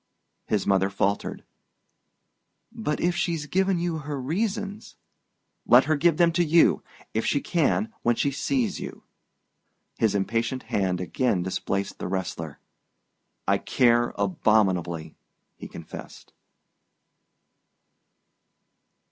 [0.47, 1.43] His mother faltered.
[2.71, 4.95] "But if she's given you her reasons?"
[5.67, 6.81] "Let her give them to you!
[7.13, 9.03] If she can when she sees you...."
[9.99, 12.59] His impatient hand again displaced the wrestler.
[13.47, 15.17] "I care abominably,"
[15.55, 16.33] he confessed.